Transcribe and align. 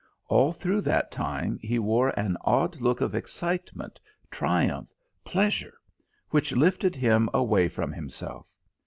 All 0.29 0.51
through 0.51 0.81
that 0.81 1.11
time 1.11 1.59
he 1.61 1.77
wore 1.77 2.09
an 2.17 2.35
odd 2.41 2.81
look 2.81 3.01
of 3.01 3.13
excitement, 3.13 3.99
triumph, 4.31 4.89
pleasure, 5.23 5.77
which 6.31 6.53
lifted 6.53 6.95
him 6.95 7.29
away 7.35 7.67
from 7.67 7.91
himself. 7.93 8.51